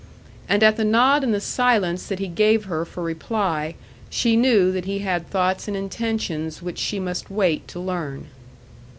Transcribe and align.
And 0.49 0.63
at 0.63 0.77
the 0.77 0.83
nod 0.83 1.23
and 1.23 1.31
the 1.31 1.39
silence 1.39 2.07
that 2.07 2.17
he 2.17 2.27
gave 2.27 2.65
her 2.65 2.85
for 2.85 3.03
reply, 3.03 3.75
she 4.09 4.35
knew 4.35 4.71
that 4.71 4.85
he 4.85 4.97
had 5.05 5.29
thoughts 5.29 5.67
and 5.67 5.77
intentions 5.77 6.59
which 6.59 6.79
she 6.79 6.99
must 6.99 7.29
wait 7.29 7.67
to 7.67 7.79
learn. 7.79 8.25